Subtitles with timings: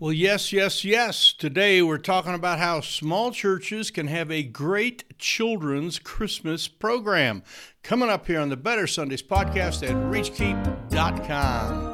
[0.00, 1.34] Well, yes, yes, yes.
[1.34, 7.42] Today we're talking about how small churches can have a great children's Christmas program.
[7.82, 11.92] Coming up here on the Better Sundays podcast at reachkeep.com.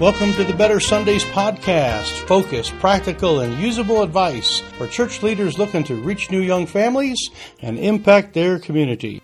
[0.00, 2.26] Welcome to the Better Sundays podcast.
[2.26, 7.30] Focused, practical, and usable advice for church leaders looking to reach new young families
[7.62, 9.22] and impact their community.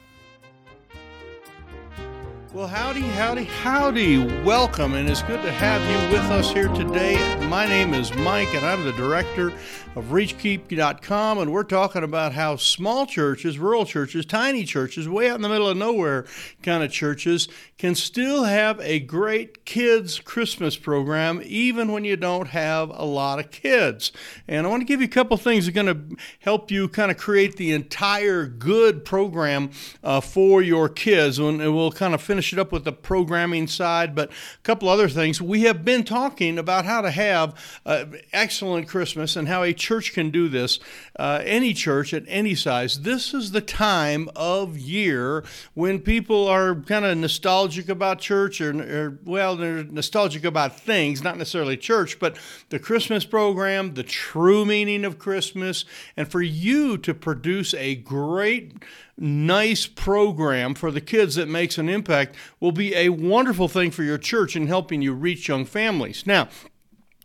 [2.53, 4.43] Well, howdy, howdy, howdy.
[4.43, 7.47] Welcome, and it's good to have you with us here today.
[7.47, 9.53] My name is Mike, and I'm the director
[9.97, 15.35] of ReachKeep.com, and we're talking about how small churches, rural churches, tiny churches, way out
[15.35, 16.27] in the middle of nowhere
[16.63, 22.49] kind of churches can still have a great kids' Christmas program, even when you don't
[22.49, 24.13] have a lot of kids.
[24.47, 26.87] And I want to give you a couple things that are going to help you
[26.87, 29.71] kind of create the entire good program
[30.05, 34.15] uh, for your kids, and we'll kind of finish it up with the programming side,
[34.15, 35.43] but a couple other things.
[35.43, 40.13] We have been talking about how to have uh, excellent Christmas and how a church
[40.13, 40.79] can do this,
[41.19, 43.01] uh, any church at any size.
[43.01, 45.43] This is the time of year
[45.75, 51.25] when people are kind of nostalgic about church, or, or, well, they're nostalgic about things,
[51.25, 55.85] not necessarily church, but the Christmas program, the true meaning of Christmas,
[56.17, 58.75] and for you to produce a great
[59.21, 64.03] nice program for the kids that makes an impact will be a wonderful thing for
[64.03, 66.27] your church in helping you reach young families.
[66.27, 66.49] Now,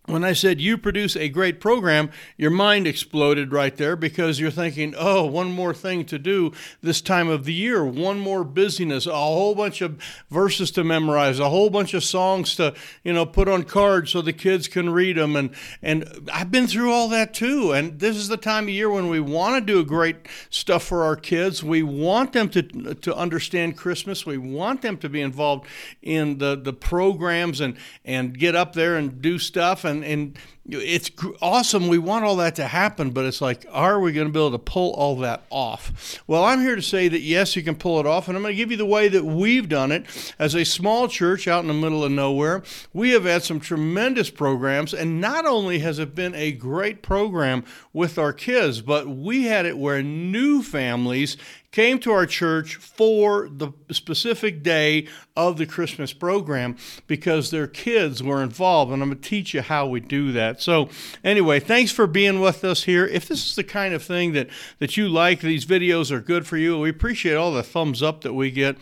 [0.07, 4.51] when I said you produce a great program, your mind exploded right there because you're
[4.51, 9.07] thinking, oh, one more thing to do this time of the year, one more busyness,
[9.07, 13.25] a whole bunch of verses to memorize, a whole bunch of songs to, you know,
[13.25, 15.35] put on cards so the kids can read them.
[15.35, 15.49] And,
[15.81, 17.71] and I've been through all that too.
[17.71, 20.17] And this is the time of year when we want to do great
[20.49, 21.63] stuff for our kids.
[21.63, 22.61] We want them to,
[22.93, 24.25] to understand Christmas.
[24.25, 25.67] We want them to be involved
[26.03, 29.83] in the, the programs and, and get up there and do stuff.
[29.83, 31.87] And and it's awesome.
[31.87, 34.51] We want all that to happen, but it's like, are we going to be able
[34.51, 36.19] to pull all that off?
[36.25, 38.53] Well, I'm here to say that yes, you can pull it off, and I'm going
[38.53, 40.05] to give you the way that we've done it
[40.39, 42.63] as a small church out in the middle of nowhere.
[42.93, 47.63] We have had some tremendous programs, and not only has it been a great program
[47.93, 51.37] with our kids, but we had it where new families
[51.75, 55.05] came to our church for the specific day
[55.35, 58.93] of the Christmas program because their kids were involved.
[58.93, 60.54] And I'm going to teach you how we do that.
[60.61, 60.89] So,
[61.23, 63.05] anyway, thanks for being with us here.
[63.05, 64.49] If this is the kind of thing that,
[64.79, 68.21] that you like, these videos are good for you, we appreciate all the thumbs up
[68.21, 68.77] that we get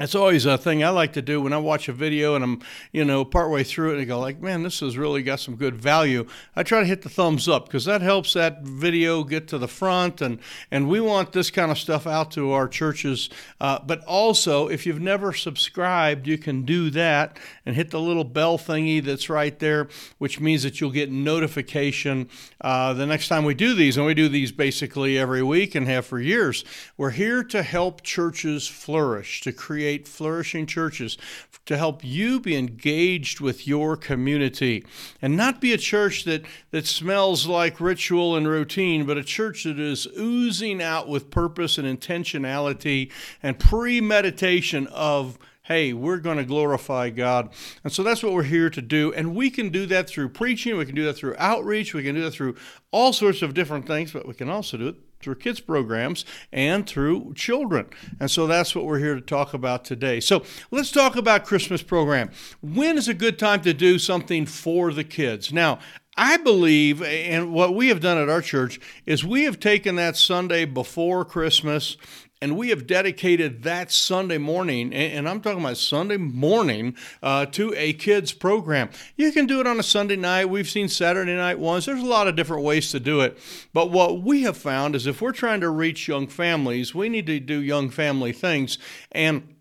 [0.00, 2.60] it's always a thing I like to do when I watch a video and I'm,
[2.90, 5.54] you know, partway through it and I go like, man, this has really got some
[5.54, 6.26] good value.
[6.56, 9.68] I try to hit the thumbs up because that helps that video get to the
[9.68, 10.40] front and
[10.72, 13.30] and we want this kind of stuff out to our churches.
[13.60, 18.24] Uh, but also, if you've never subscribed, you can do that and hit the little
[18.24, 19.86] bell thingy that's right there,
[20.18, 22.28] which means that you'll get notification
[22.62, 23.96] uh, the next time we do these.
[23.96, 26.64] And we do these basically every week and have for years.
[26.96, 31.18] We're here to help churches flourish, to create create flourishing churches
[31.66, 34.82] to help you be engaged with your community
[35.20, 39.64] and not be a church that, that smells like ritual and routine, but a church
[39.64, 43.12] that is oozing out with purpose and intentionality
[43.42, 47.50] and premeditation of hey, we're going to glorify God.
[47.82, 49.14] And so that's what we're here to do.
[49.14, 52.14] And we can do that through preaching, we can do that through outreach, we can
[52.14, 52.56] do that through
[52.90, 56.86] all sorts of different things, but we can also do it through kids programs and
[56.86, 57.86] through children.
[58.20, 60.20] And so that's what we're here to talk about today.
[60.20, 62.30] So let's talk about Christmas program.
[62.60, 65.52] When is a good time to do something for the kids?
[65.52, 65.78] Now,
[66.16, 70.16] I believe, and what we have done at our church is we have taken that
[70.16, 71.96] Sunday before Christmas
[72.44, 77.72] and we have dedicated that Sunday morning, and I'm talking about Sunday morning, uh, to
[77.74, 78.90] a kids program.
[79.16, 80.50] You can do it on a Sunday night.
[80.50, 81.86] We've seen Saturday night ones.
[81.86, 83.38] There's a lot of different ways to do it.
[83.72, 87.24] But what we have found is if we're trying to reach young families, we need
[87.28, 88.76] to do young family things.
[89.10, 89.53] And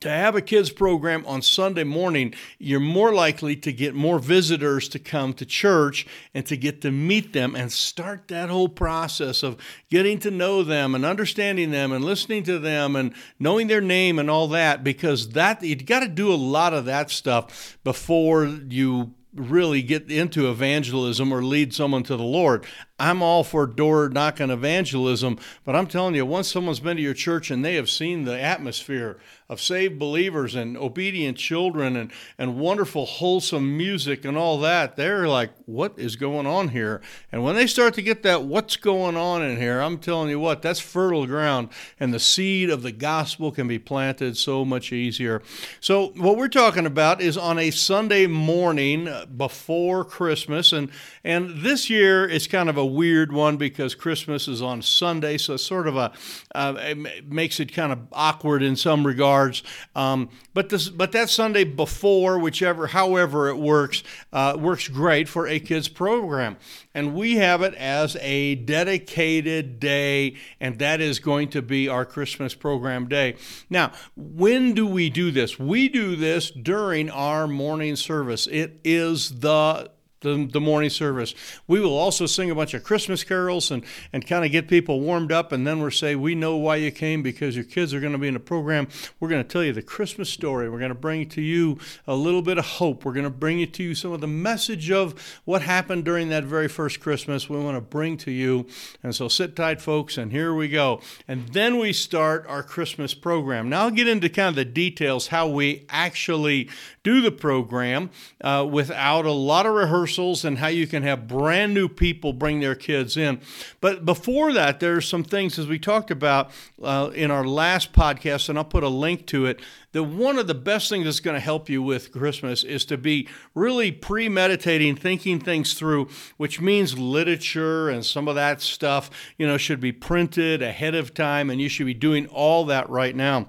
[0.00, 4.88] to have a kids program on Sunday morning, you're more likely to get more visitors
[4.90, 9.42] to come to church and to get to meet them and start that whole process
[9.42, 9.56] of
[9.90, 14.18] getting to know them and understanding them and listening to them and knowing their name
[14.18, 18.46] and all that because that you got to do a lot of that stuff before
[18.46, 22.66] you really get into evangelism or lead someone to the Lord.
[22.98, 27.14] I'm all for door knocking evangelism, but I'm telling you, once someone's been to your
[27.14, 29.18] church and they have seen the atmosphere
[29.48, 35.26] of saved believers and obedient children and, and wonderful, wholesome music and all that, they're
[35.26, 37.00] like, what is going on here?
[37.32, 40.38] And when they start to get that, what's going on in here, I'm telling you
[40.38, 44.92] what, that's fertile ground, and the seed of the gospel can be planted so much
[44.92, 45.40] easier.
[45.80, 50.90] So, what we're talking about is on a Sunday morning before Christmas, and,
[51.24, 55.54] and this year it's kind of a weird one because Christmas is on Sunday, so
[55.54, 56.12] it's sort of a,
[56.54, 59.62] uh, it makes it kind of awkward in some regards
[59.94, 64.02] um, but this, but that Sunday before, whichever, however it works,
[64.32, 66.56] uh, works great for a kids program,
[66.94, 72.04] and we have it as a dedicated day, and that is going to be our
[72.04, 73.36] Christmas program day.
[73.70, 75.58] Now, when do we do this?
[75.58, 78.46] We do this during our morning service.
[78.46, 81.34] It is the the, the morning service.
[81.66, 85.00] We will also sing a bunch of Christmas carols and, and kind of get people
[85.00, 85.52] warmed up.
[85.52, 88.18] And then we'll say, We know why you came because your kids are going to
[88.18, 88.88] be in the program.
[89.20, 90.68] We're going to tell you the Christmas story.
[90.68, 93.04] We're going to bring to you a little bit of hope.
[93.04, 96.28] We're going to bring it to you some of the message of what happened during
[96.30, 97.48] that very first Christmas.
[97.48, 98.66] We want to bring to you.
[99.02, 101.00] And so sit tight, folks, and here we go.
[101.26, 103.68] And then we start our Christmas program.
[103.68, 106.68] Now I'll get into kind of the details how we actually
[107.02, 108.10] do the program
[108.42, 109.72] uh, without a lot of
[110.08, 113.40] rehearsals and how you can have brand new people bring their kids in.
[113.80, 116.50] But before that, there are some things, as we talked about
[116.82, 119.60] uh, in our last podcast, and I'll put a link to it,
[119.92, 122.96] that one of the best things that's going to help you with Christmas is to
[122.96, 129.46] be really premeditating, thinking things through, which means literature and some of that stuff, you
[129.46, 133.14] know, should be printed ahead of time, and you should be doing all that right
[133.14, 133.48] now.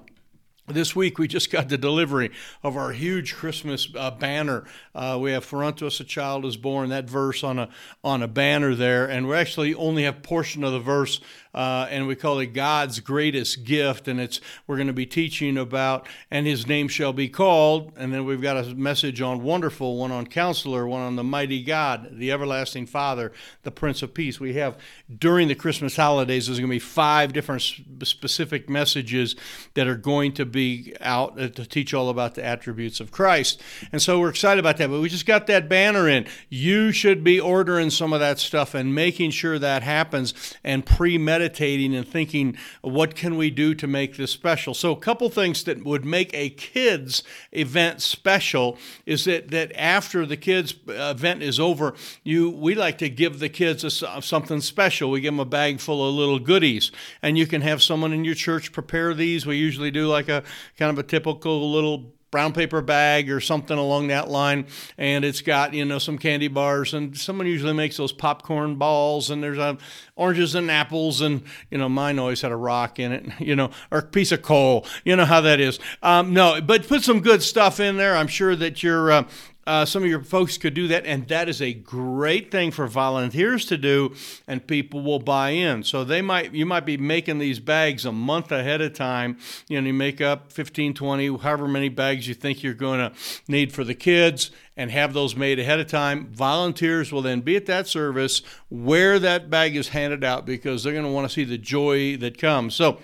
[0.72, 2.30] This week we just got the delivery
[2.62, 4.64] of our huge Christmas uh, banner.
[4.94, 7.68] Uh, we have "For unto us a child is born." That verse on a
[8.04, 11.20] on a banner there, and we actually only have portion of the verse
[11.52, 14.08] uh, and we call it God's greatest gift.
[14.08, 17.92] And it's we're going to be teaching about, and His name shall be called.
[17.96, 21.62] And then we've got a message on wonderful, one on Counselor, one on the Mighty
[21.62, 23.32] God, the Everlasting Father,
[23.62, 24.38] the Prince of Peace.
[24.38, 24.78] We have
[25.18, 26.46] during the Christmas holidays.
[26.46, 27.62] There's going to be five different
[28.02, 29.34] specific messages
[29.74, 30.59] that are going to be
[31.00, 33.60] out uh, to teach all about the attributes of Christ.
[33.92, 34.88] And so we're excited about that.
[34.90, 36.26] But we just got that banner in.
[36.48, 40.34] You should be ordering some of that stuff and making sure that happens
[40.64, 44.74] and pre-meditating and thinking, what can we do to make this special?
[44.74, 47.22] So, a couple things that would make a kids
[47.52, 53.08] event special is that, that after the kids event is over, you we like to
[53.08, 55.10] give the kids a, something special.
[55.10, 56.92] We give them a bag full of little goodies,
[57.22, 59.46] and you can have someone in your church prepare these.
[59.46, 60.42] We usually do like a
[60.78, 64.66] kind of a typical little brown paper bag or something along that line.
[64.96, 66.94] And it's got you know some candy bars.
[66.94, 69.30] And someone usually makes those popcorn balls.
[69.30, 69.76] And there's uh,
[70.16, 71.20] oranges and apples.
[71.20, 74.32] And you know mine always had a rock in it you know or a piece
[74.32, 74.86] of coal.
[75.04, 75.78] You know how that is.
[76.02, 78.16] Um, no but put some good stuff in there.
[78.16, 79.24] I'm sure that you're uh,
[79.66, 82.86] uh, some of your folks could do that, and that is a great thing for
[82.86, 84.14] volunteers to do,
[84.46, 85.82] and people will buy in.
[85.84, 89.38] So they might, you might be making these bags a month ahead of time.
[89.68, 93.16] You know, you make up 15, 20, however many bags you think you're going to
[93.48, 96.28] need for the kids, and have those made ahead of time.
[96.28, 98.40] Volunteers will then be at that service
[98.70, 102.16] where that bag is handed out because they're going to want to see the joy
[102.16, 102.74] that comes.
[102.74, 102.98] So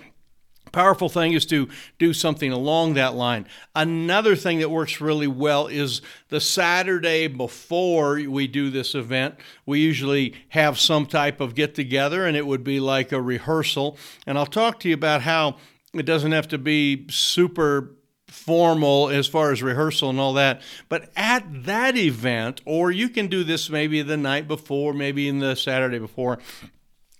[0.71, 1.67] powerful thing is to
[1.99, 3.47] do something along that line.
[3.75, 9.35] Another thing that works really well is the Saturday before we do this event,
[9.65, 13.97] we usually have some type of get together and it would be like a rehearsal.
[14.25, 15.57] And I'll talk to you about how
[15.93, 17.91] it doesn't have to be super
[18.27, 20.61] formal as far as rehearsal and all that.
[20.89, 25.39] But at that event, or you can do this maybe the night before, maybe in
[25.39, 26.39] the Saturday before,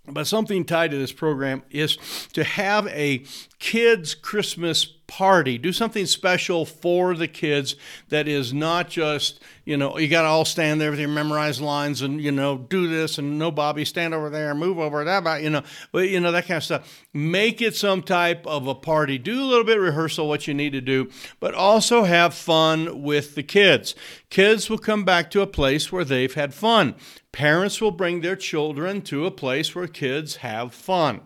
[0.08, 1.98] but something tied to this program is
[2.34, 3.24] to have a
[3.60, 5.58] kids' Christmas party.
[5.58, 7.76] Do something special for the kids
[8.10, 11.62] that is not just, you know, you got to all stand there with your memorized
[11.62, 15.20] lines and, you know, do this and no, Bobby, stand over there, move over that,
[15.20, 17.06] about, you know, but, you know, that kind of stuff.
[17.14, 19.18] Make it some type of a party.
[19.18, 21.10] Do a little bit rehearsal, what you need to do,
[21.40, 23.96] but also have fun with the kids.
[24.30, 26.96] Kids will come back to a place where they've had fun.
[27.32, 31.22] Parents will bring their children to a place where kids have fun.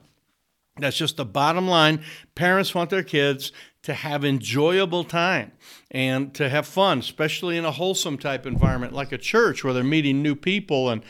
[0.77, 2.01] That's just the bottom line.
[2.33, 3.51] Parents want their kids
[3.83, 5.51] to have enjoyable time
[5.89, 9.83] and to have fun, especially in a wholesome type environment like a church where they're
[9.83, 11.03] meeting new people and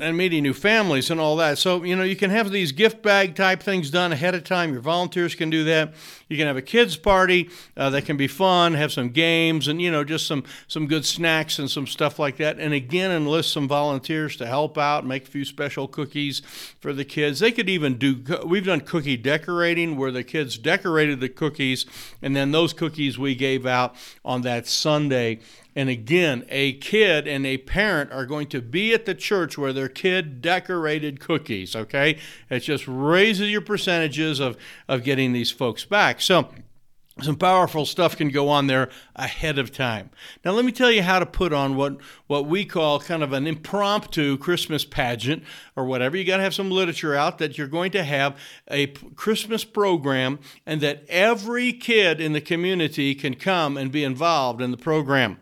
[0.00, 1.58] and meeting new families and all that.
[1.58, 4.72] So, you know, you can have these gift bag type things done ahead of time.
[4.72, 5.94] Your volunteers can do that.
[6.28, 9.80] You can have a kids party uh, that can be fun, have some games and,
[9.80, 12.58] you know, just some, some good snacks and some stuff like that.
[12.58, 16.40] And again, enlist some volunteers to help out, make a few special cookies
[16.80, 17.38] for the kids.
[17.40, 21.86] They could even do, we've done cookie decorating where the kids decorated the cookies
[22.22, 25.38] and then those cookies we gave out on that Sunday
[25.76, 29.74] and again, a kid and a parent are going to be at the church where
[29.74, 32.18] their kid decorated cookies, okay?
[32.48, 34.56] It just raises your percentages of,
[34.88, 36.22] of getting these folks back.
[36.22, 36.48] So,
[37.22, 40.10] some powerful stuff can go on there ahead of time.
[40.44, 43.32] Now, let me tell you how to put on what, what we call kind of
[43.32, 45.42] an impromptu Christmas pageant
[45.76, 46.16] or whatever.
[46.16, 48.38] You got to have some literature out that you're going to have
[48.70, 54.60] a Christmas program and that every kid in the community can come and be involved
[54.60, 55.38] in the program.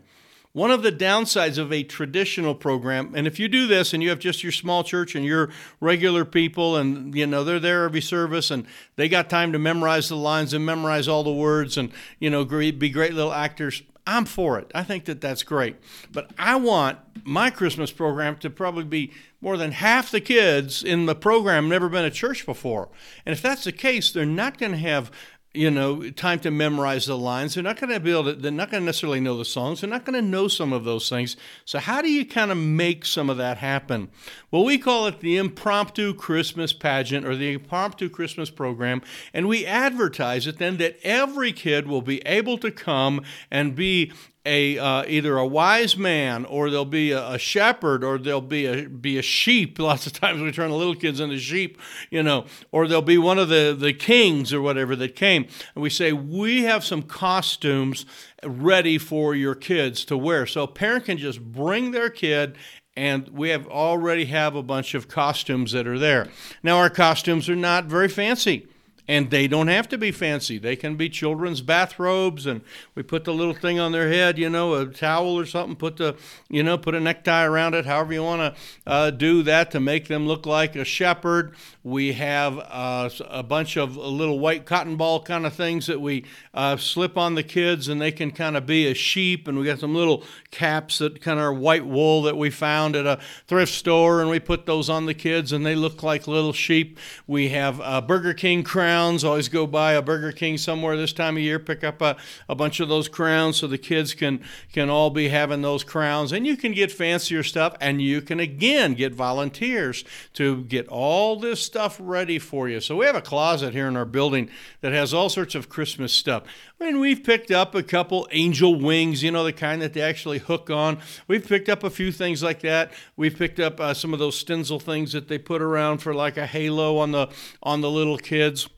[0.55, 4.07] One of the downsides of a traditional program, and if you do this and you
[4.07, 5.49] have just your small church and your
[5.81, 10.07] regular people, and you know they're there every service and they got time to memorize
[10.07, 14.23] the lines and memorize all the words and you know be great little actors, I'm
[14.23, 14.71] for it.
[14.73, 15.75] I think that that's great.
[16.13, 21.05] But I want my Christmas program to probably be more than half the kids in
[21.05, 22.87] the program never been to church before.
[23.25, 25.11] And if that's the case, they're not going to have
[25.55, 27.55] you know, time to memorize the lines.
[27.55, 29.81] They're not going to be able to, they're not going to necessarily know the songs.
[29.81, 31.37] They're not going to know some of those things.
[31.63, 34.09] So, how do you kind of make some of that happen?
[34.51, 39.01] Well, we call it the impromptu Christmas pageant or the impromptu Christmas program.
[39.33, 44.11] And we advertise it then that every kid will be able to come and be
[44.45, 48.65] a uh, either a wise man or there'll be a, a, shepherd or there'll be
[48.65, 49.79] a be a sheep.
[49.85, 53.17] Lots of times we turn the little kids into sheep, you know, or there'll be
[53.17, 57.01] one of the the kings or whatever that came, and we say we have some
[57.01, 58.05] costumes
[58.43, 60.45] ready for your kids to wear.
[60.45, 62.55] So a parent can just bring their kid
[62.97, 66.29] and we have already have a bunch of costumes that are there.
[66.63, 68.67] Now our costumes are not very fancy
[69.07, 70.57] and they don't have to be fancy.
[70.57, 72.61] They can be children's bathrobes, and
[72.95, 75.75] we put the little thing on their head, you know, a towel or something.
[75.75, 76.15] Put the,
[76.49, 77.85] you know, put a necktie around it.
[77.85, 81.55] However you want to uh, do that to make them look like a shepherd.
[81.83, 86.25] We have uh, a bunch of little white cotton ball kind of things that we
[86.53, 89.47] uh, slip on the kids, and they can kind of be a sheep.
[89.47, 92.95] And we got some little caps that kind of are white wool that we found
[92.95, 96.27] at a thrift store, and we put those on the kids, and they look like
[96.27, 96.97] little sheep.
[97.27, 99.25] We have a Burger King crown crowns.
[99.25, 102.15] Always go by a Burger King somewhere this time of year, pick up a,
[102.47, 106.31] a bunch of those crowns so the kids can can all be having those crowns.
[106.31, 111.37] And you can get fancier stuff, and you can again get volunteers to get all
[111.37, 112.79] this stuff ready for you.
[112.79, 114.49] So we have a closet here in our building
[114.79, 116.43] that has all sorts of Christmas stuff.
[116.79, 120.01] I mean, we've picked up a couple angel wings, you know, the kind that they
[120.01, 120.99] actually hook on.
[121.27, 122.93] We've picked up a few things like that.
[123.17, 126.37] We've picked up uh, some of those stencil things that they put around for like
[126.37, 127.29] a halo on the
[127.61, 128.69] on the little kids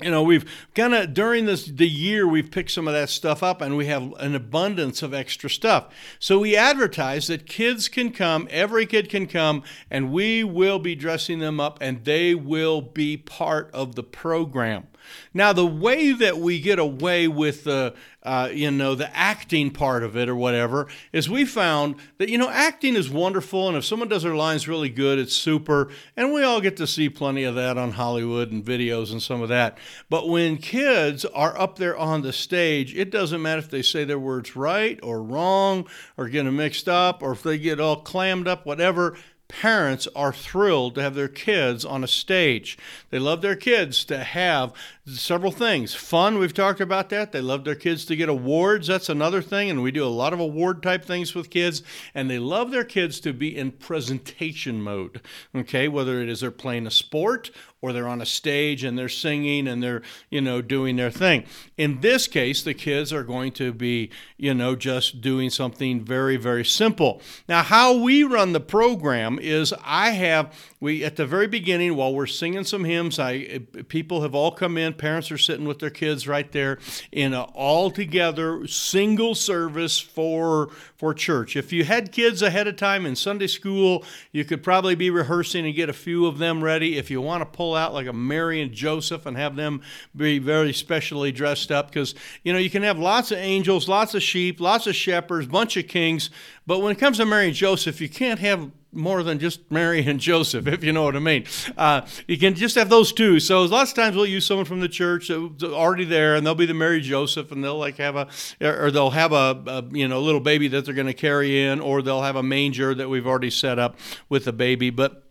[0.00, 3.42] you know we've kind of during this the year we've picked some of that stuff
[3.42, 5.88] up and we have an abundance of extra stuff.
[6.18, 10.94] So we advertise that kids can come every kid can come and we will be
[10.94, 14.86] dressing them up and they will be part of the program
[15.34, 20.02] now, the way that we get away with the, uh, you know, the acting part
[20.02, 23.68] of it or whatever is we found that, you know, acting is wonderful.
[23.68, 25.90] And if someone does their lines really good, it's super.
[26.16, 29.42] And we all get to see plenty of that on Hollywood and videos and some
[29.42, 29.78] of that.
[30.08, 34.04] But when kids are up there on the stage, it doesn't matter if they say
[34.04, 35.86] their words right or wrong
[36.16, 39.16] or get them mixed up or if they get all clammed up, whatever
[39.48, 42.76] parents are thrilled to have their kids on a stage.
[43.10, 44.72] They love their kids to have
[45.06, 45.94] several things.
[45.94, 47.32] Fun, we've talked about that.
[47.32, 48.88] They love their kids to get awards.
[48.88, 49.70] That's another thing.
[49.70, 51.82] And we do a lot of award type things with kids.
[52.14, 55.20] And they love their kids to be in presentation mode.
[55.54, 59.08] Okay, whether it is they're playing a sport or they're on a stage and they're
[59.08, 61.44] singing and they're, you know, doing their thing.
[61.76, 66.36] In this case, the kids are going to be, you know, just doing something very,
[66.36, 67.20] very simple.
[67.48, 72.14] Now, how we run the program is I have, we, at the very beginning, while
[72.14, 75.90] we're singing some hymns, I, people have all come in parents are sitting with their
[75.90, 76.78] kids right there
[77.12, 81.56] in an all together single service for for church.
[81.56, 85.66] If you had kids ahead of time in Sunday school, you could probably be rehearsing
[85.66, 86.96] and get a few of them ready.
[86.96, 89.82] If you want to pull out like a Mary and Joseph and have them
[90.14, 94.14] be very specially dressed up, because you know you can have lots of angels, lots
[94.14, 96.30] of sheep, lots of shepherds, bunch of kings,
[96.66, 100.04] but when it comes to Mary and Joseph, you can't have more than just Mary
[100.04, 101.44] and Joseph, if you know what I mean.
[101.76, 103.38] Uh, you can just have those two.
[103.38, 106.54] So lots of times we'll use someone from the church that's already there, and they'll
[106.54, 108.28] be the Mary Joseph, and they'll like have a,
[108.60, 111.80] or they'll have a, a you know little baby that they're going to carry in,
[111.80, 113.96] or they'll have a manger that we've already set up
[114.28, 114.90] with the baby.
[114.90, 115.22] But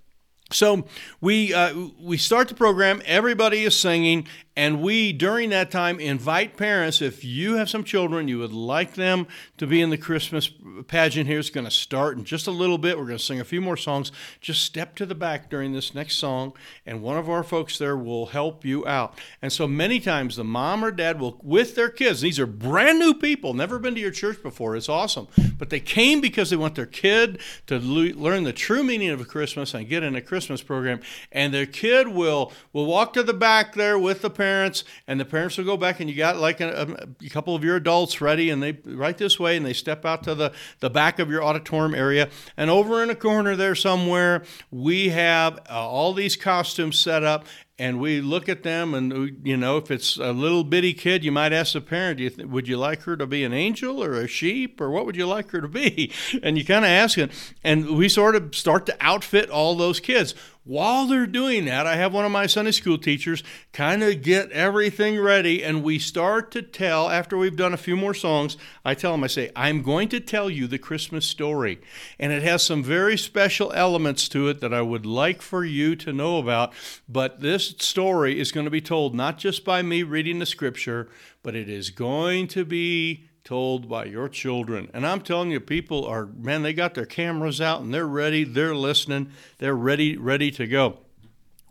[0.52, 0.86] so
[1.22, 3.02] we uh, we start the program.
[3.06, 8.30] Everybody is singing, and we, during that time, invite parents if you have some children,
[8.30, 10.50] you would like them to be in the Christmas
[10.88, 11.40] pageant here.
[11.40, 12.98] It's going to start in just a little bit.
[12.98, 14.14] We're going to sing a few more songs.
[14.40, 16.54] Just step to the back during this next song,
[16.86, 19.20] and one of our folks there will help you out.
[19.42, 22.98] And so many times, the mom or dad will, with their kids, these are brand
[22.98, 24.78] new people, never been to your church before.
[24.78, 25.28] It's awesome.
[25.58, 29.28] But they came because they want their kid to le- learn the true meaning of
[29.28, 31.02] Christmas and get in a Christmas program.
[31.34, 35.20] And their kid will, will walk to the back there with the parents parents, and
[35.20, 38.22] the parents will go back, and you got like a, a, couple of your adults
[38.22, 41.32] ready, and they right this way, and they step out to the, the back of
[41.32, 46.36] your auditorium area, and over in a corner there somewhere, we have uh, all these
[46.36, 47.46] costumes set up,
[47.78, 51.32] and we look at them and you know if it's a little bitty kid you
[51.32, 54.80] might ask the parent would you like her to be an angel or a sheep
[54.80, 56.12] or what would you like her to be?
[56.42, 57.32] And you kind of ask it
[57.64, 60.36] and we sort of start to outfit all those kids
[60.66, 64.52] while they're doing that, I have one of my Sunday school teachers kind of get
[64.52, 68.96] everything ready, and we start to tell, after we've done a few more songs, I
[68.96, 71.80] tell them, I say, I'm going to tell you the Christmas story.
[72.20, 75.96] And it has some very special elements to it that I would like for you
[75.98, 76.74] to know about.
[77.08, 81.08] But this story is going to be told not just by me reading the scripture,
[81.44, 84.90] but it is going to be told by your children.
[84.94, 88.44] And I'm telling you, people are, man, they got their cameras out and they're ready,
[88.44, 90.98] they're listening, they're ready, ready to go.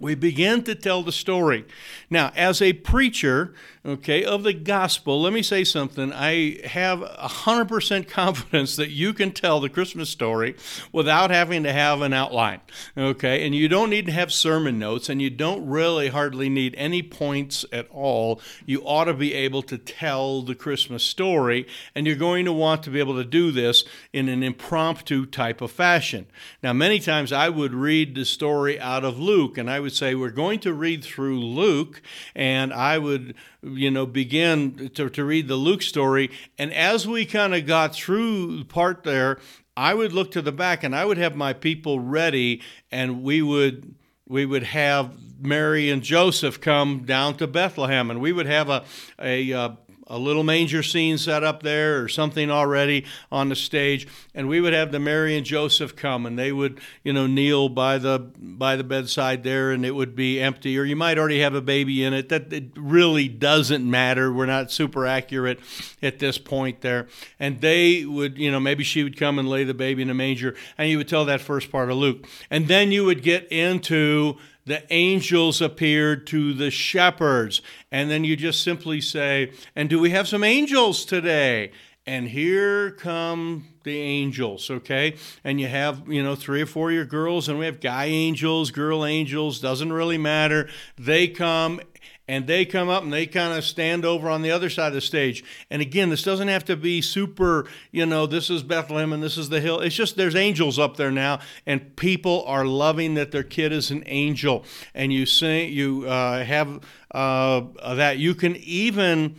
[0.00, 1.64] We begin to tell the story.
[2.08, 3.54] Now, as a preacher,
[3.86, 6.12] okay, of the gospel, let me say something.
[6.12, 10.56] I have 100% confidence that you can tell the Christmas story
[10.90, 12.60] without having to have an outline,
[12.96, 13.44] okay?
[13.44, 17.02] And you don't need to have sermon notes, and you don't really hardly need any
[17.02, 18.40] points at all.
[18.64, 22.82] You ought to be able to tell the Christmas story, and you're going to want
[22.84, 26.26] to be able to do this in an impromptu type of fashion.
[26.62, 30.14] Now, many times I would read the story out of Luke, and I would say,
[30.14, 32.00] We're going to read through Luke,
[32.34, 33.34] and I would
[33.76, 36.30] you know, begin to, to read the Luke story.
[36.58, 39.38] And as we kind of got through part there,
[39.76, 43.42] I would look to the back and I would have my people ready, and we
[43.42, 43.94] would
[44.26, 48.84] we would have Mary and Joseph come down to Bethlehem, and we would have a
[49.20, 49.70] a, uh,
[50.06, 54.60] a little manger scene set up there or something already on the stage and we
[54.60, 58.18] would have the Mary and Joseph come and they would you know kneel by the
[58.36, 61.60] by the bedside there and it would be empty or you might already have a
[61.60, 62.28] baby in it.
[62.28, 64.32] That it really doesn't matter.
[64.32, 65.60] We're not super accurate
[66.02, 67.08] at this point there.
[67.38, 70.14] And they would you know maybe she would come and lay the baby in a
[70.14, 72.26] manger and you would tell that first part of Luke.
[72.50, 74.36] And then you would get into
[74.66, 77.62] the angels appeared to the shepherds.
[77.90, 81.72] And then you just simply say, And do we have some angels today?
[82.06, 85.16] And here come the angels, okay?
[85.42, 88.06] And you have, you know, three or four of your girls, and we have guy
[88.06, 90.68] angels, girl angels, doesn't really matter.
[90.98, 91.80] They come
[92.26, 94.94] and they come up and they kind of stand over on the other side of
[94.94, 95.44] the stage.
[95.70, 99.36] And again, this doesn't have to be super, you know, this is Bethlehem and this
[99.36, 99.80] is the hill.
[99.80, 103.90] It's just there's angels up there now, and people are loving that their kid is
[103.90, 104.64] an angel.
[104.94, 107.62] And you sing, you uh, have uh,
[107.94, 108.18] that.
[108.18, 109.36] You can even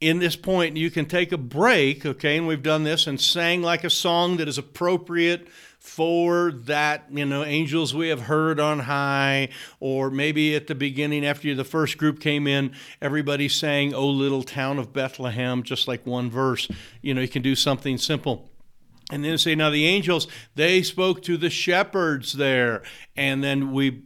[0.00, 3.62] in this point, you can take a break, okay, and we've done this and sang
[3.62, 8.80] like a song that is appropriate for that, you know, angels we have heard on
[8.80, 9.48] high,
[9.80, 14.42] or maybe at the beginning after the first group came in, everybody sang, O little
[14.42, 16.68] town of Bethlehem, just like one verse.
[17.00, 18.50] You know, you can do something simple.
[19.10, 22.82] And then say, now the angels, they spoke to the shepherds there.
[23.16, 24.02] And then we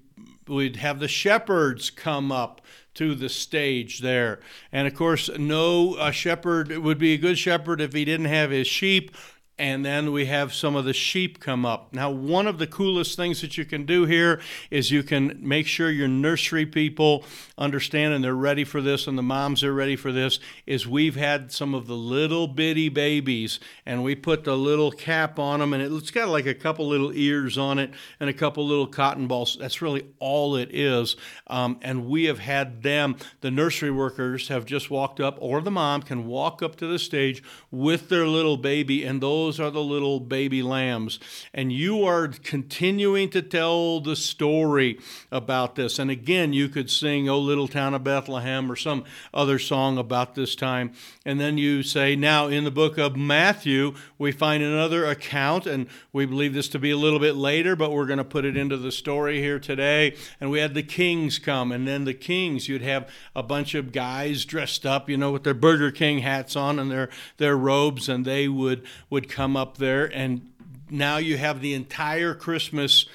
[0.48, 2.60] we'd have the shepherds come up
[2.94, 4.40] to the stage there.
[4.70, 8.66] And of course, no shepherd would be a good shepherd if he didn't have his
[8.66, 9.16] sheep
[9.58, 11.92] and then we have some of the sheep come up.
[11.92, 15.66] Now, one of the coolest things that you can do here is you can make
[15.66, 17.24] sure your nursery people
[17.58, 20.40] understand and they're ready for this, and the moms are ready for this.
[20.66, 25.38] Is we've had some of the little bitty babies, and we put the little cap
[25.38, 28.66] on them, and it's got like a couple little ears on it and a couple
[28.66, 29.58] little cotton balls.
[29.60, 31.14] That's really all it is.
[31.46, 35.70] Um, and we have had them, the nursery workers have just walked up, or the
[35.70, 39.70] mom can walk up to the stage with their little baby, and those those are
[39.70, 41.18] the little baby lambs.
[41.52, 45.00] And you are continuing to tell the story
[45.32, 45.98] about this.
[45.98, 50.36] And again, you could sing, Oh, Little Town of Bethlehem, or some other song about
[50.36, 50.92] this time.
[51.26, 55.88] And then you say, Now, in the book of Matthew, we find another account, and
[56.12, 58.56] we believe this to be a little bit later, but we're going to put it
[58.56, 60.14] into the story here today.
[60.40, 63.90] And we had the kings come, and then the kings, you'd have a bunch of
[63.90, 68.08] guys dressed up, you know, with their Burger King hats on and their, their robes,
[68.08, 70.04] and they would, would come up there.
[70.14, 70.52] And
[70.90, 73.06] now you have the entire Christmas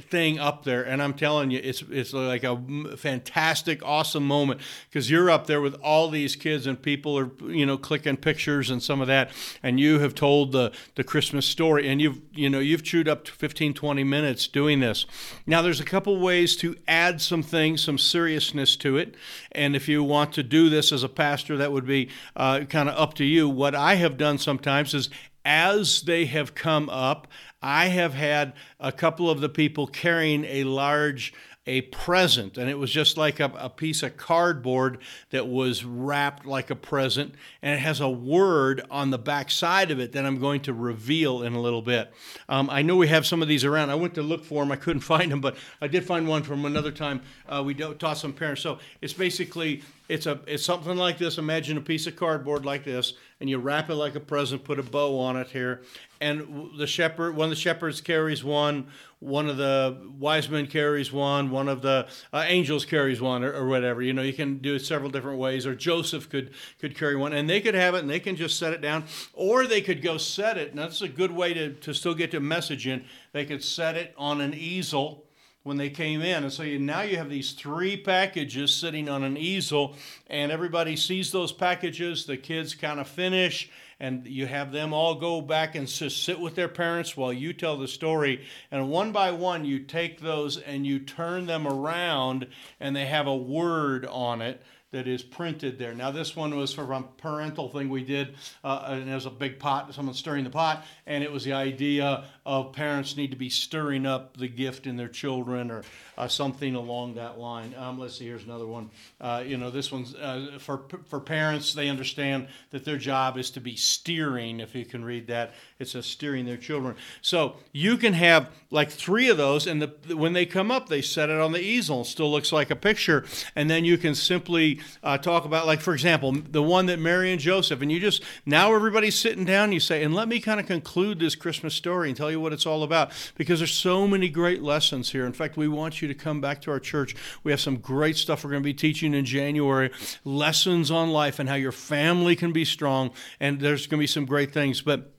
[0.00, 2.56] thing up there and i'm telling you it's it's like a
[2.96, 7.64] fantastic awesome moment because you're up there with all these kids and people are you
[7.64, 9.30] know clicking pictures and some of that
[9.62, 13.28] and you have told the the christmas story and you've you know you've chewed up
[13.28, 15.06] 15 20 minutes doing this
[15.46, 19.14] now there's a couple ways to add some things some seriousness to it
[19.52, 22.88] and if you want to do this as a pastor that would be uh, kind
[22.88, 25.08] of up to you what i have done sometimes is
[25.44, 27.28] as they have come up,
[27.62, 31.32] I have had a couple of the people carrying a large
[31.66, 34.98] a present, and it was just like a, a, piece of cardboard
[35.30, 39.90] that was wrapped like a present, and it has a word on the back side
[39.90, 42.12] of it that I'm going to reveal in a little bit.
[42.50, 43.88] Um, I know we have some of these around.
[43.88, 46.42] I went to look for them, I couldn't find them, but I did find one
[46.42, 47.22] from another time.
[47.48, 48.60] Uh, we taught some parents.
[48.60, 51.38] So it's basically it's a it's something like this.
[51.38, 54.78] Imagine a piece of cardboard like this, and you wrap it like a present, put
[54.78, 55.82] a bow on it here,
[56.18, 58.86] and the shepherd, one of the shepherds carries one,
[59.20, 63.52] one of the wise men carries one, one of the uh, angels carries one, or,
[63.52, 64.00] or, whatever.
[64.00, 65.66] You know, you can do it several different ways.
[65.66, 68.58] Or Joseph could could carry one, and they could have it, and they can just
[68.58, 69.04] set it down,
[69.34, 70.70] or they could go set it.
[70.70, 73.04] And that's a good way to to still get the message in.
[73.32, 75.23] They could set it on an easel
[75.64, 76.44] when they came in.
[76.44, 79.96] And so you, now you have these three packages sitting on an easel,
[80.28, 82.26] and everybody sees those packages.
[82.26, 86.38] The kids kind of finish, and you have them all go back and just sit
[86.38, 88.44] with their parents while you tell the story.
[88.70, 92.46] And one by one, you take those and you turn them around,
[92.78, 94.62] and they have a word on it
[94.94, 95.92] that is printed there.
[95.92, 99.58] Now, this one was from a parental thing we did, uh, and there's a big
[99.58, 103.48] pot, someone stirring the pot, and it was the idea of parents need to be
[103.48, 105.82] stirring up the gift in their children or
[106.18, 107.74] uh, something along that line.
[107.78, 108.90] Um, let's see, here's another one.
[109.20, 113.50] Uh, you know, this one's uh, for, for parents, they understand that their job is
[113.52, 115.54] to be steering, if you can read that.
[115.78, 116.96] It's a steering their children.
[117.22, 121.02] So you can have like three of those, and the, when they come up, they
[121.02, 122.02] set it on the easel.
[122.02, 123.24] It still looks like a picture.
[123.56, 127.32] And then you can simply uh, talk about, like, for example, the one that Mary
[127.32, 130.60] and Joseph, and you just, now everybody's sitting down, you say, and let me kind
[130.60, 134.06] of conclude this Christmas story and tell you what it's all about, because there's so
[134.06, 135.26] many great lessons here.
[135.26, 137.14] In fact, we want you to come back to our church.
[137.42, 139.90] We have some great stuff we're going to be teaching in January
[140.24, 144.06] lessons on life and how your family can be strong, and there's going to be
[144.06, 144.82] some great things.
[144.82, 145.12] But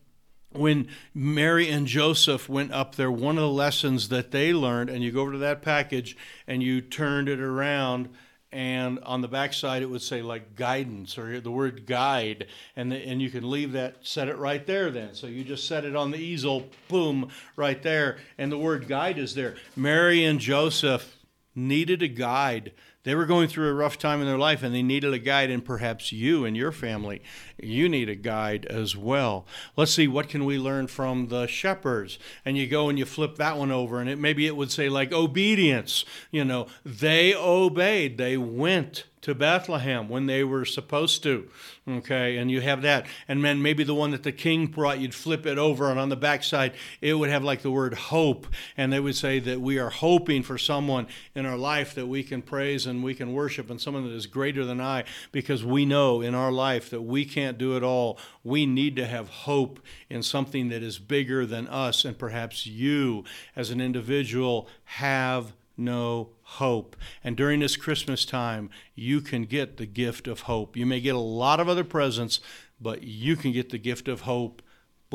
[0.51, 5.03] when Mary and Joseph went up there, one of the lessons that they learned, and
[5.03, 6.15] you go over to that package
[6.47, 8.09] and you turned it around,
[8.55, 12.89] and on the back side it would say like guidance or the word guide and
[12.89, 15.13] the, and you can leave that set it right there then.
[15.13, 19.17] So you just set it on the easel boom right there and the word guide
[19.17, 19.55] is there.
[19.75, 21.17] Mary and joseph
[21.53, 22.71] needed a guide
[23.05, 25.49] they were going through a rough time in their life and they needed a guide,
[25.49, 27.21] and perhaps you and your family,
[27.57, 29.45] you need a guide as well.
[29.77, 32.19] Let's see, what can we learn from the shepherds?
[32.43, 34.89] And you go and you flip that one over, and it maybe it would say
[34.89, 36.03] like obedience.
[36.31, 41.49] You know, they obeyed, they went to Bethlehem when they were supposed to.
[41.87, 43.07] Okay, and you have that.
[43.27, 46.09] And then maybe the one that the king brought, you'd flip it over, and on
[46.09, 48.45] the backside, it would have like the word hope.
[48.77, 52.21] And they would say that we are hoping for someone in our life that we
[52.21, 55.85] can praise and we can worship, and someone that is greater than I, because we
[55.85, 58.17] know in our life that we can't do it all.
[58.43, 59.79] We need to have hope
[60.09, 63.23] in something that is bigger than us, and perhaps you,
[63.55, 66.95] as an individual, have no hope.
[67.23, 70.77] And during this Christmas time, you can get the gift of hope.
[70.77, 72.39] You may get a lot of other presents,
[72.79, 74.61] but you can get the gift of hope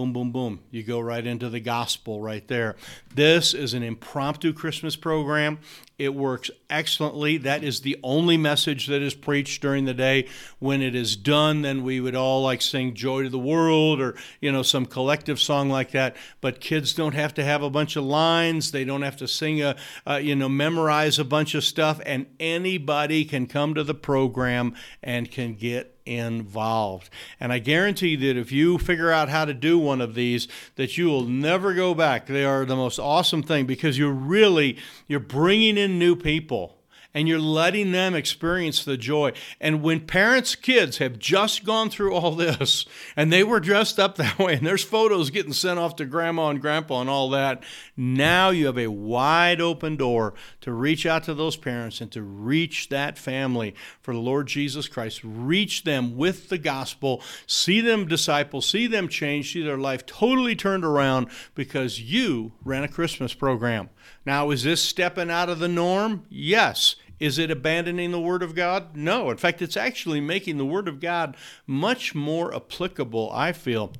[0.01, 0.61] boom, boom, boom.
[0.71, 2.77] You go right into the gospel right there.
[3.15, 5.59] This is an impromptu Christmas program.
[6.01, 7.37] It works excellently.
[7.37, 10.29] That is the only message that is preached during the day.
[10.59, 14.15] When it is done, then we would all like sing Joy to the World or,
[14.41, 16.17] you know, some collective song like that.
[16.41, 18.73] But kids don't have to have a bunch of lines.
[18.73, 19.77] They don't have to sing a,
[20.21, 22.01] you know, memorize a bunch of stuff.
[22.07, 27.11] And anybody can come to the program and can get involved.
[27.39, 30.99] And I guarantee that if you figure out how to do one of these, that
[30.99, 32.27] you will never go back.
[32.27, 36.81] They are the most awesome thing because you're really you're bringing in new people
[37.13, 39.33] and you're letting them experience the joy.
[39.61, 44.17] And when parents' kids have just gone through all this and they were dressed up
[44.17, 47.63] that way, and there's photos getting sent off to grandma and grandpa and all that,
[47.97, 52.23] now you have a wide open door to reach out to those parents and to
[52.23, 55.21] reach that family for the Lord Jesus Christ.
[55.25, 60.55] Reach them with the gospel, see them disciple, see them change, see their life totally
[60.55, 63.91] turned around because you ran a Christmas program.
[64.27, 66.25] Now, is this stepping out of the norm?
[66.29, 66.97] Yes.
[67.19, 68.97] Is it abandoning the Word of God?
[68.97, 69.31] No.
[69.31, 73.93] In fact, it's actually making the Word of God much more applicable, I feel,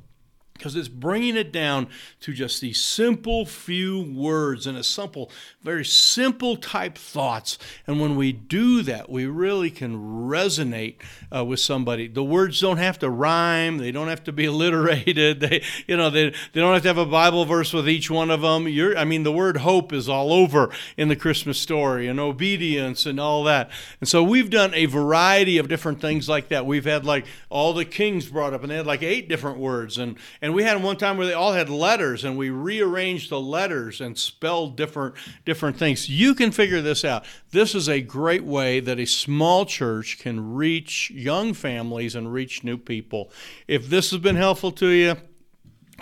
[0.61, 1.89] because it's bringing it down
[2.21, 5.31] to just these simple few words and a simple,
[5.63, 7.57] very simple type thoughts.
[7.87, 10.97] And when we do that, we really can resonate
[11.35, 12.09] uh, with somebody.
[12.09, 15.41] The words don't have to rhyme; they don't have to be alliterated.
[15.41, 18.31] They, you know, they, they don't have to have a Bible verse with each one
[18.31, 18.69] of them.
[18.69, 23.07] You're, I mean, the word hope is all over in the Christmas story, and obedience,
[23.07, 23.71] and all that.
[24.01, 26.67] And so we've done a variety of different things like that.
[26.67, 29.97] We've had like all the kings brought up, and they had like eight different words,
[29.97, 33.31] and and and we had one time where they all had letters and we rearranged
[33.31, 36.09] the letters and spelled different different things.
[36.09, 37.25] You can figure this out.
[37.53, 42.65] This is a great way that a small church can reach young families and reach
[42.65, 43.31] new people.
[43.69, 45.19] If this has been helpful to you,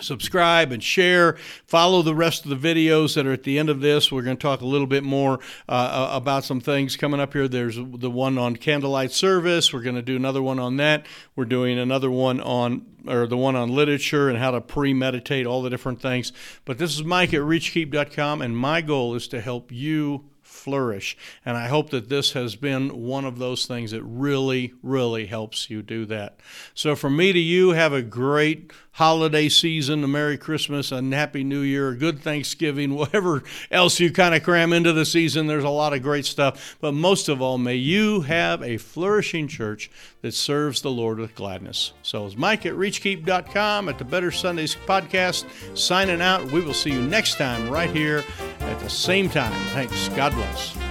[0.00, 1.36] subscribe and share.
[1.66, 4.10] Follow the rest of the videos that are at the end of this.
[4.10, 7.32] We're going to talk a little bit more uh, uh, about some things coming up
[7.32, 7.48] here.
[7.48, 9.72] There's the one on candlelight service.
[9.72, 11.06] We're going to do another one on that.
[11.36, 15.62] We're doing another one on or the one on literature and how to premeditate all
[15.62, 16.32] the different things.
[16.64, 21.16] But this is Mike at reachkeep.com and my goal is to help you flourish.
[21.44, 25.70] And I hope that this has been one of those things that really, really helps
[25.70, 26.40] you do that.
[26.74, 31.44] So, from me to you, have a great holiday season, a Merry Christmas, a Happy
[31.44, 35.46] New Year, a good Thanksgiving, whatever else you kind of cram into the season.
[35.46, 36.76] There's a lot of great stuff.
[36.80, 39.90] But most of all, may you have a flourishing church
[40.22, 41.92] that serves the Lord with gladness.
[42.02, 45.44] So, it's Mike at ReachKeep.com at the Better Sundays podcast
[45.76, 46.50] signing out.
[46.50, 48.24] We will see you next time right here
[48.60, 49.52] at the same time.
[49.68, 50.08] Thanks.
[50.08, 50.87] God Rush.